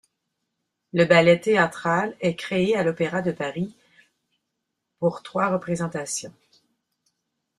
[0.93, 4.37] Le ballet théâtral est créé à l'Opéra de Paris le
[4.97, 6.33] pour trois représentations.